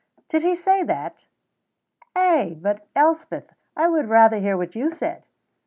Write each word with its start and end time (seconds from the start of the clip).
'""Did 0.29 0.41
he 0.41 0.55
say 0.55 0.81
that? 0.85 1.27
Ay, 2.15 2.57
but, 2.59 2.87
Elspeth, 2.95 3.53
I 3.77 3.87
would 3.87 4.09
rather 4.09 4.39
hear 4.39 4.57
what 4.57 4.73
you 4.73 4.89
said." 4.89 5.21